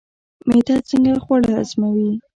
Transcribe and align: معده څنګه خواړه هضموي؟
معده 0.47 0.75
څنګه 0.89 1.13
خواړه 1.23 1.49
هضموي؟ 1.57 2.09